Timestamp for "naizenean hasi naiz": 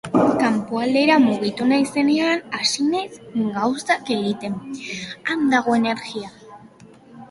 1.73-3.21